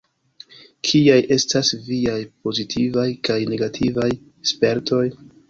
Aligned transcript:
Kiaj 0.87 1.17
estas 1.35 1.69
viaj 1.89 2.15
pozitivaj 2.47 3.05
kaj 3.31 3.37
negativaj 3.53 4.09
spertoj? 4.55 5.05